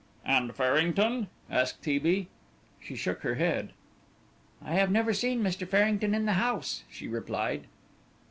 [0.25, 1.99] "And Farrington?" asked T.
[1.99, 2.27] B.
[2.79, 3.71] She shook her head.
[4.59, 5.67] "I have never seen Mr.
[5.67, 7.67] Farrington in the house," she replied.